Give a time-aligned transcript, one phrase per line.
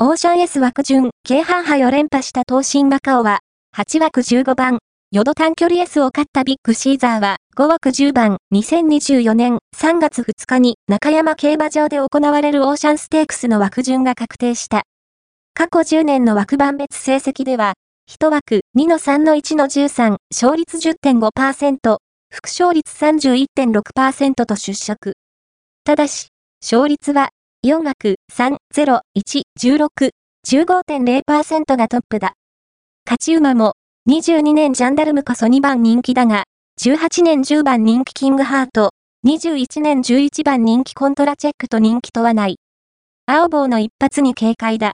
[0.00, 3.40] オーシャン S 枠順、京阪杯を連覇した東進マカオは、
[3.76, 4.78] 8枠15番、
[5.10, 14.84] ヨド短距離 S を勝ったビッグシーザーは、5枠10番、2024年3月2日に中山競馬場で行われるオーシャンステークスの枠順が確定した。
[15.52, 17.72] 過去10年の枠番別成績では、
[18.08, 21.96] 1枠2の3の1の13、勝率10.5%、
[22.32, 25.14] 副勝率31.6%と出色。
[25.82, 26.28] ただし、
[26.62, 27.30] 勝率は
[27.66, 30.10] 4枠3、0、1、16、
[30.46, 32.34] 15.0%がトップだ。
[33.04, 33.72] 勝ち馬も
[34.08, 36.44] 22年ジャンダルムこそ2番人気だが、
[36.80, 38.92] 18年10番人気キングハート、
[39.26, 42.58] 21年11番人気コントラチェックと人気とはない。
[43.26, 44.86] 青棒の一発に警戒だ。